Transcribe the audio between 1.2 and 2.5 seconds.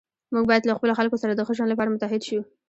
سره د ښه ژوند لپاره متحد شو.